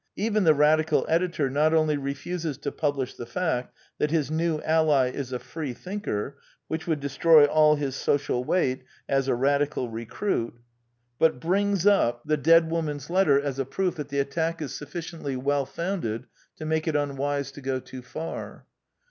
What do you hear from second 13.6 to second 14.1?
proof that